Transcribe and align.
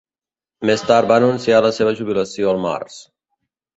Més 0.69 0.83
tard 0.91 1.11
va 1.11 1.17
anunciar 1.21 1.59
la 1.67 1.73
seva 1.81 1.93
jubilació 2.01 2.51
al 2.55 2.61
març. 2.65 2.97